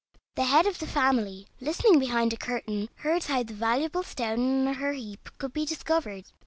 The 0.33 0.45
head 0.45 0.65
of 0.65 0.79
the 0.79 0.87
family, 0.87 1.45
listening 1.59 1.99
behind 1.99 2.33
a 2.33 2.35
curtain, 2.35 2.89
heard 2.95 3.25
how 3.25 3.43
the 3.43 3.53
valuable 3.53 4.01
stone 4.01 4.65
in 4.65 4.73
her 4.73 4.93
heap 4.93 5.29
could 5.37 5.53
be 5.53 5.63
discovered. 5.63 6.31